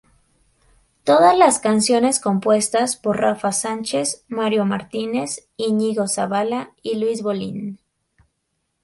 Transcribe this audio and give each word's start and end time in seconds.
Todas 1.03 1.37
las 1.37 1.59
canciones 1.59 2.19
compuestas 2.19 2.95
por 2.95 3.17
Rafa 3.19 3.51
Sánchez, 3.51 4.25
Mario 4.29 4.65
Martínez, 4.65 5.47
Iñigo 5.57 6.07
Zabala 6.07 6.73
y 6.81 6.95
Luis 6.95 7.21
Bolín. 7.21 7.77